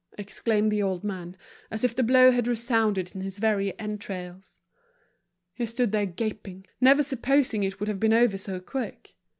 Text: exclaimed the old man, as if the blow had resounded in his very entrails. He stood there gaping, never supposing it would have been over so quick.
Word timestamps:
exclaimed 0.17 0.71
the 0.71 0.81
old 0.81 1.03
man, 1.03 1.37
as 1.69 1.83
if 1.83 1.95
the 1.95 2.01
blow 2.01 2.31
had 2.31 2.47
resounded 2.47 3.13
in 3.13 3.21
his 3.21 3.37
very 3.37 3.77
entrails. 3.77 4.59
He 5.53 5.67
stood 5.67 5.91
there 5.91 6.07
gaping, 6.07 6.65
never 6.81 7.03
supposing 7.03 7.61
it 7.61 7.79
would 7.79 7.87
have 7.87 7.99
been 7.99 8.11
over 8.13 8.39
so 8.39 8.59
quick. 8.61 9.15